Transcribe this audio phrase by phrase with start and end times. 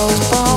[0.00, 0.49] out.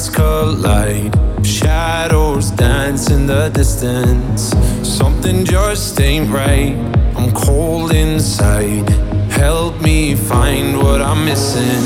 [0.00, 1.14] hearts collide.
[1.44, 4.54] Shadows dance in the distance.
[4.82, 6.74] Something just ain't right.
[7.16, 8.88] I'm cold inside.
[9.30, 11.82] Help me find what I'm missing.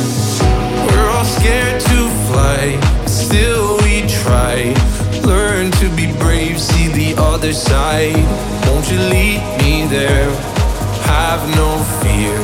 [0.86, 4.74] We're all scared to fly, still we try.
[5.24, 8.24] Learn to be brave, see the other side.
[8.66, 10.30] Won't you lead me there?
[11.14, 11.70] Have no
[12.00, 12.36] fear.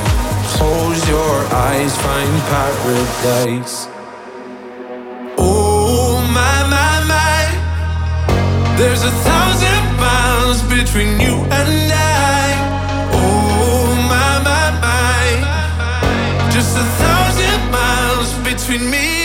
[0.57, 4.00] Close your eyes, find paradise.
[8.81, 13.11] There's a thousand miles between you and I.
[13.13, 19.20] Oh my my my, just a thousand miles between me.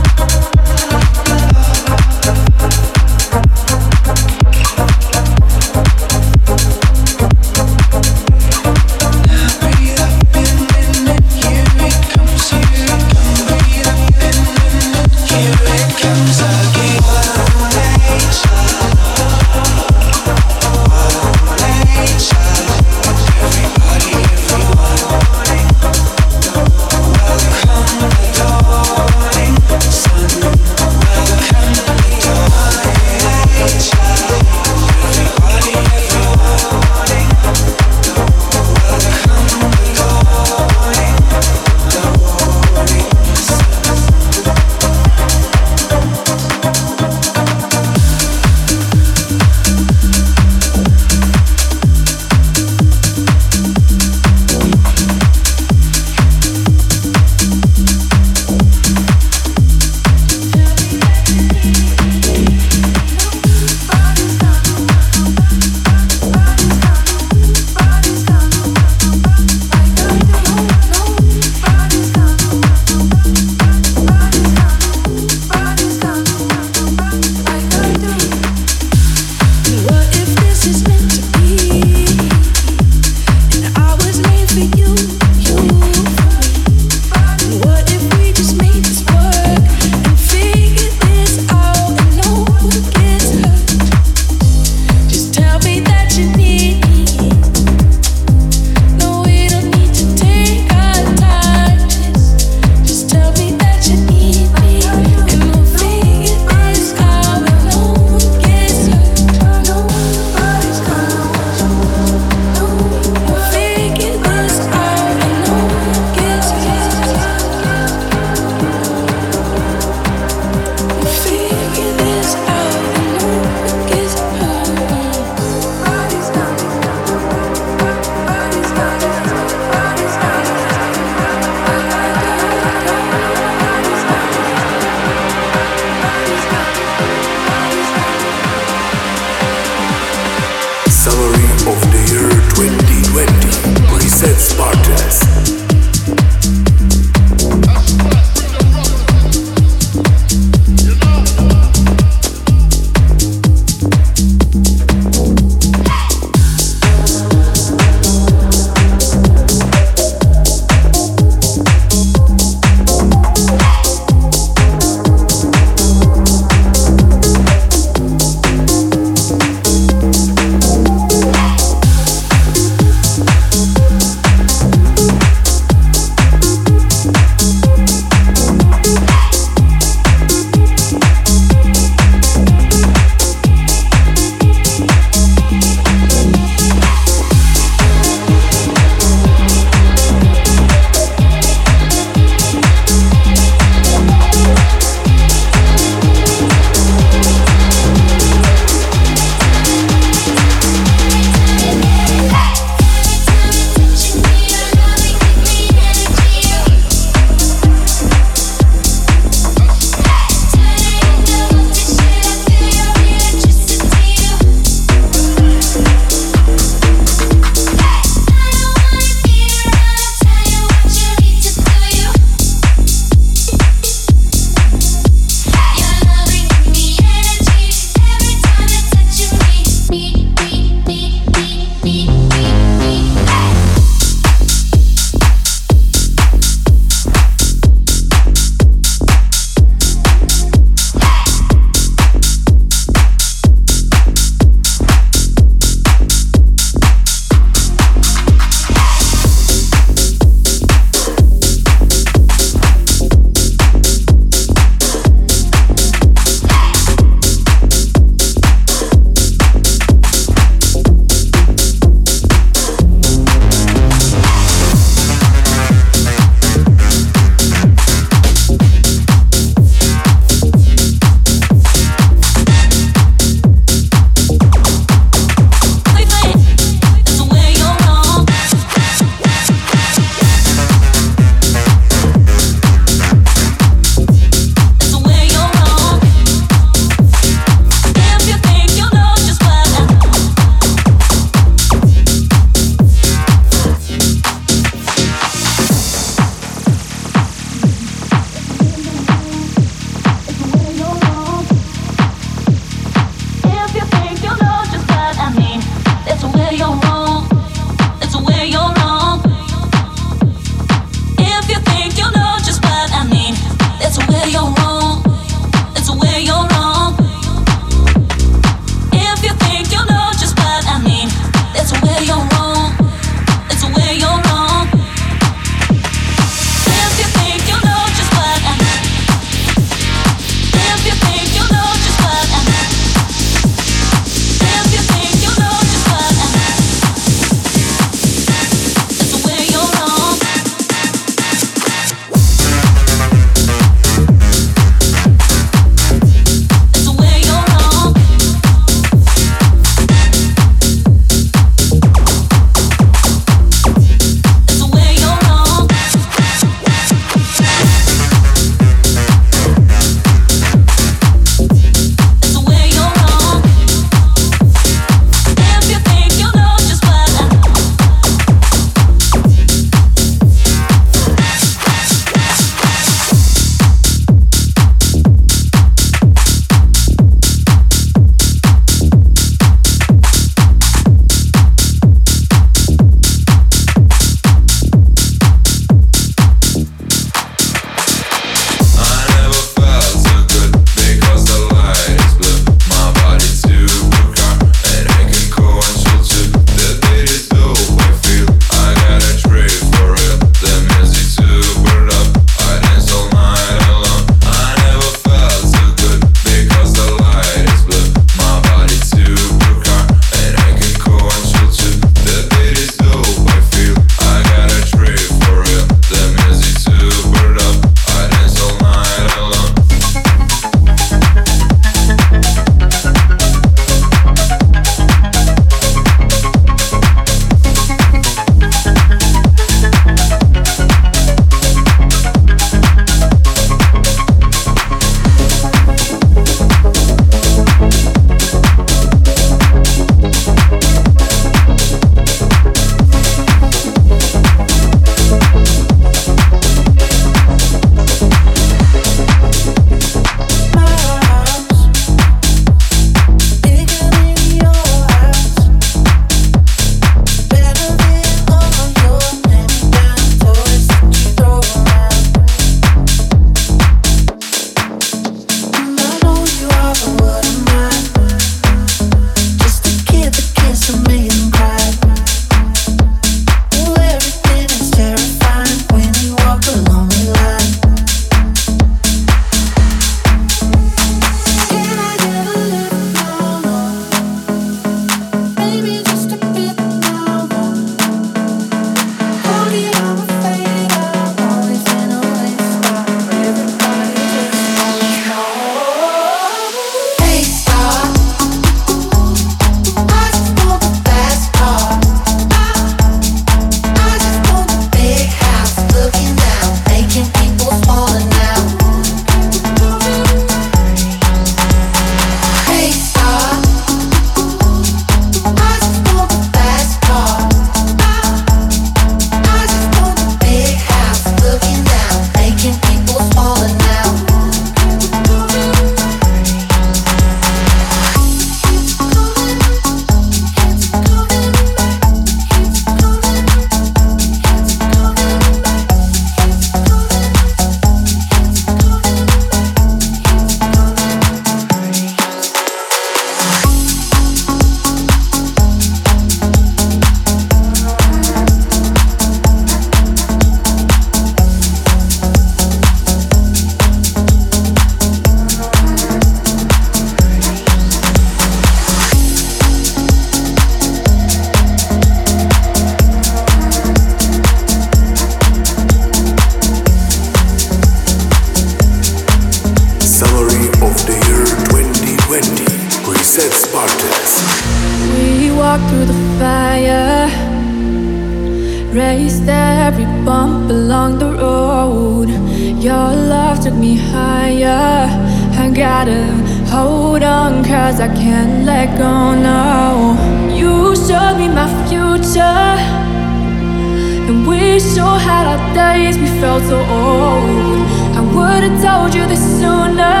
[599.01, 600.00] You this sooner.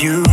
[0.00, 0.27] you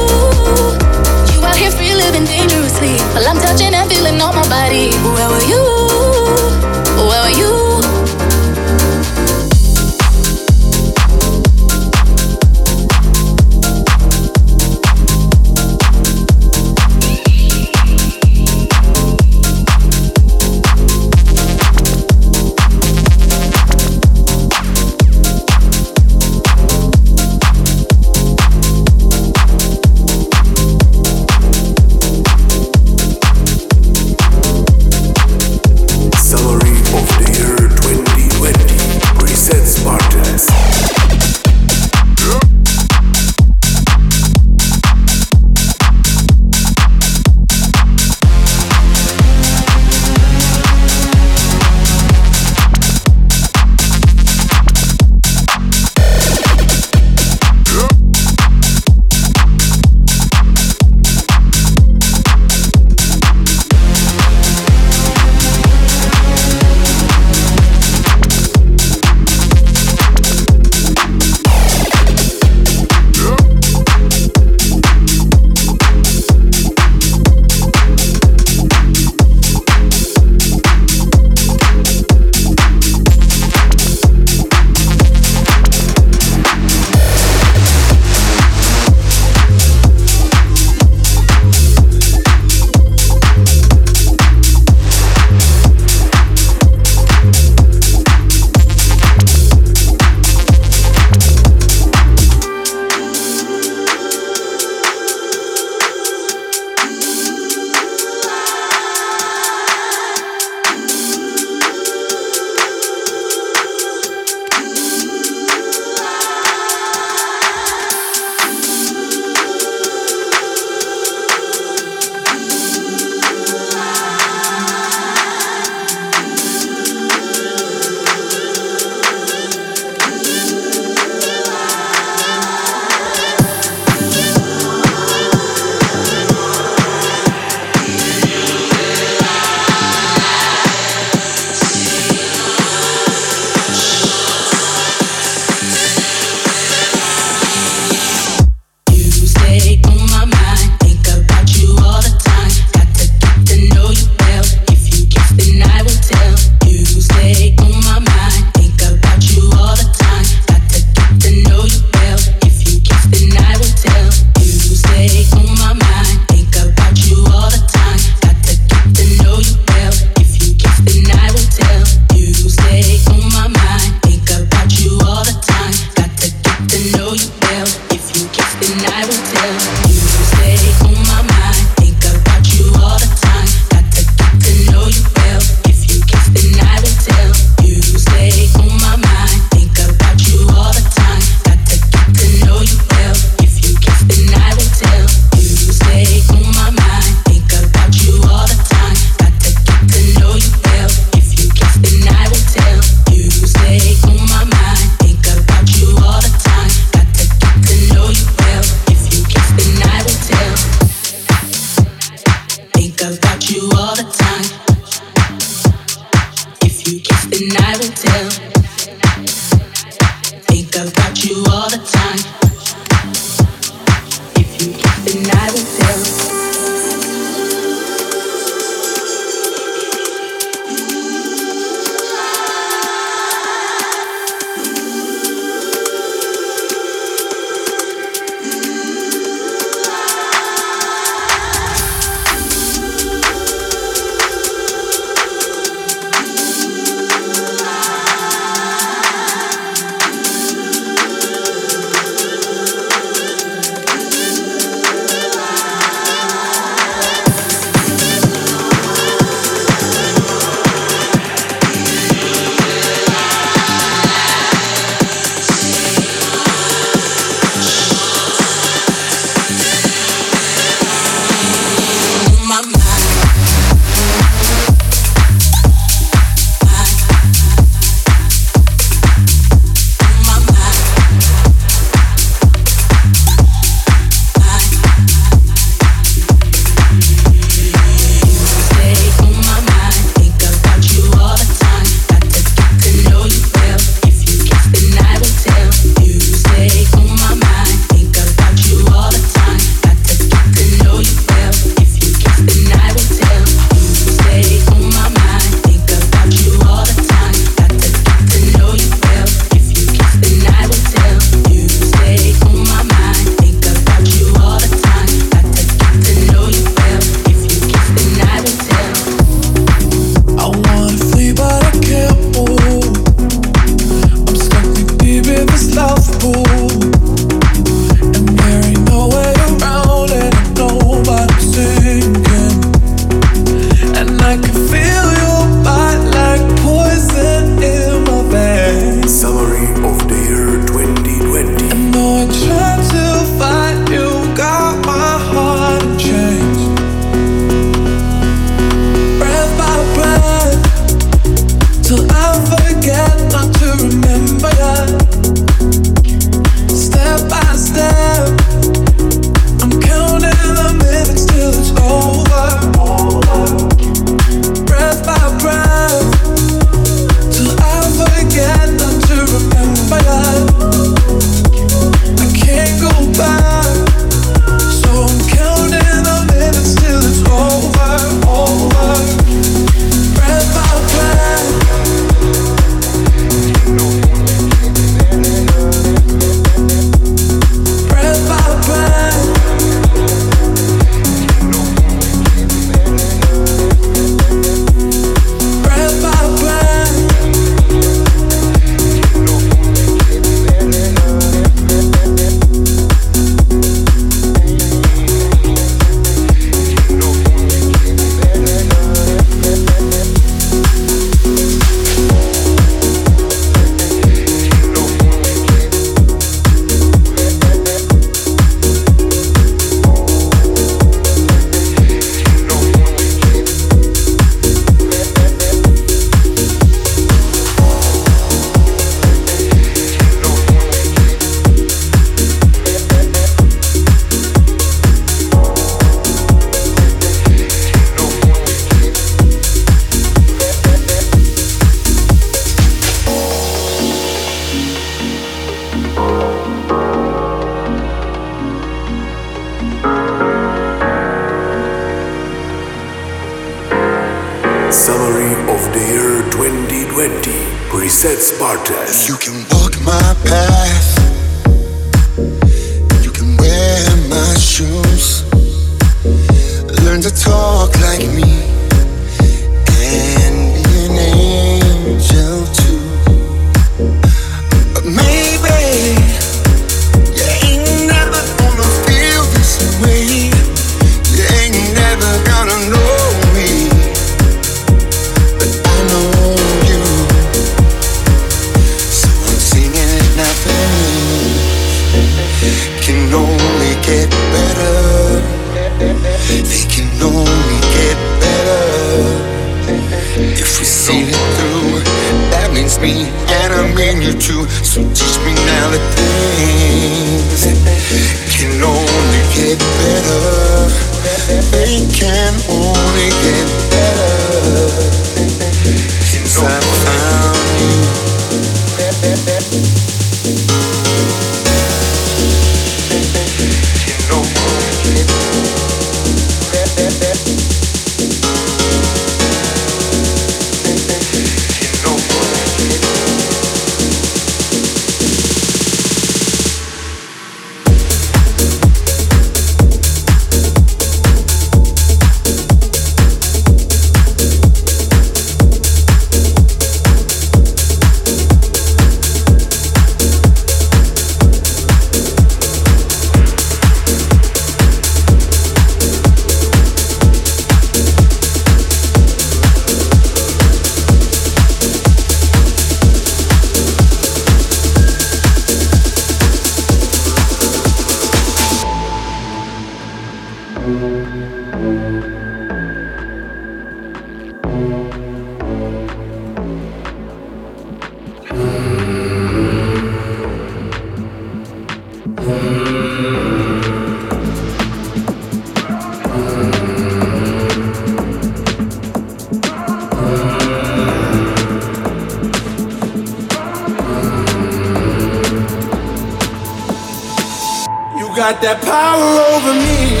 [598.24, 600.00] got that power over me.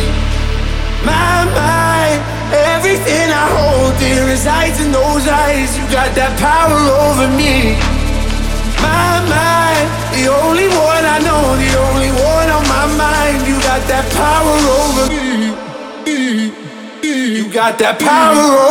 [1.04, 2.24] My mind,
[2.72, 5.76] everything I hold dear resides in those eyes.
[5.76, 7.76] You got that power over me.
[8.80, 13.44] My mind, the only one I know, the only one on my mind.
[13.44, 15.52] You got that power over me.
[17.04, 18.63] You got that power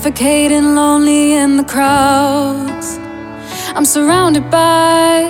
[0.02, 2.96] Suffocating, lonely in the crowds.
[3.76, 5.20] I'm surrounded by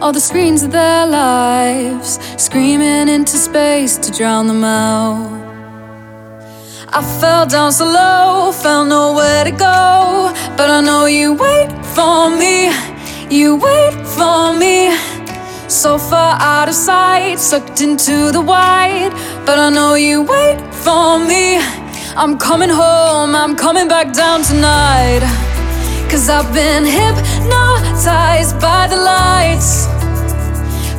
[0.00, 5.28] all the screens of their lives, screaming into space to drown them out.
[6.88, 10.32] I fell down so low, found nowhere to go.
[10.56, 12.72] But I know you wait for me,
[13.28, 14.96] you wait for me.
[15.68, 19.10] So far out of sight, sucked into the white.
[19.44, 21.79] But I know you wait for me.
[22.16, 25.20] I'm coming home, I'm coming back down tonight.
[26.10, 29.86] Cause I've been hypnotized by the lights.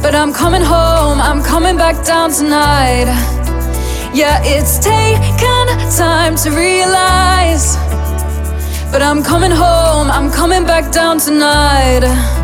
[0.01, 3.07] But I'm coming home, I'm coming back down tonight.
[4.13, 5.67] Yeah, it's taken
[5.97, 7.75] time to realize.
[8.89, 12.40] But I'm coming home, I'm coming back down tonight.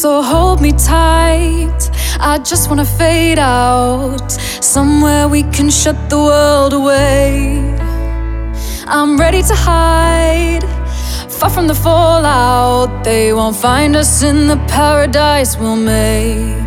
[0.00, 1.90] So hold me tight.
[2.18, 4.32] I just wanna fade out.
[4.62, 7.58] Somewhere we can shut the world away.
[8.86, 10.64] I'm ready to hide.
[11.28, 13.04] Far from the fallout.
[13.04, 16.64] They won't find us in the paradise we'll make.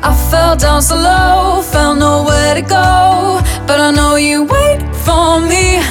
[0.00, 3.40] I fell down so low, found nowhere to go.
[3.66, 5.82] But I know you wait for me.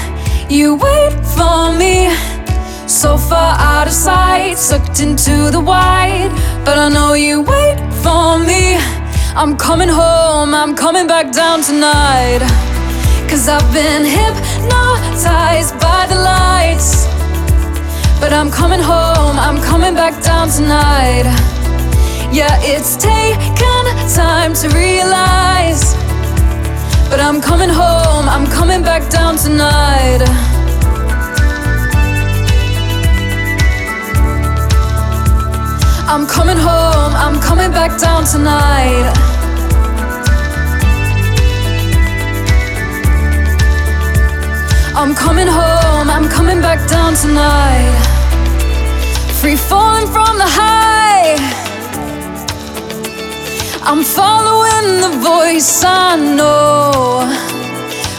[0.47, 2.26] You wait for me.
[2.87, 6.31] So far out of sight, sucked into the white.
[6.63, 8.77] But I know you wait for me.
[9.35, 12.39] I'm coming home, I'm coming back down tonight.
[13.29, 17.07] Cause I've been hypnotized by the lights.
[18.21, 21.25] But I'm coming home, I'm coming back down tonight.
[22.31, 23.83] Yeah, it's taken
[24.15, 25.93] time to realize.
[27.09, 30.56] But I'm coming home, I'm coming back down tonight.
[36.09, 39.11] I'm coming home, I'm coming back down tonight.
[44.95, 47.91] I'm coming home, I'm coming back down tonight.
[49.41, 51.35] Free falling from the high.
[53.83, 57.27] I'm following the voice I know.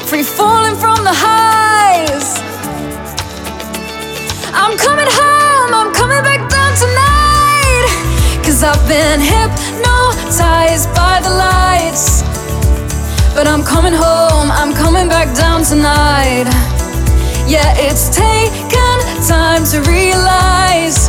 [0.09, 2.39] Free falling from the highs.
[4.53, 5.28] I'm coming home,
[8.59, 12.23] Cause I've been hypnotized by the lights.
[13.33, 16.51] But I'm coming home, I'm coming back down tonight.
[17.47, 18.99] Yeah, it's taken
[19.29, 21.07] time to realize.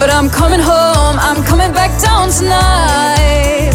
[0.00, 3.70] But I'm coming home, I'm coming back down tonight.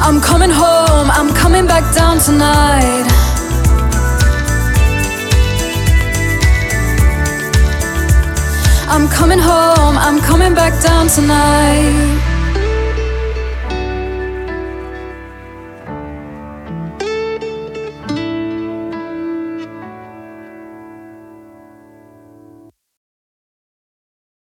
[0.00, 3.17] I'm coming home, I'm coming back down tonight.
[8.90, 12.17] I'm coming home, I'm coming back down tonight.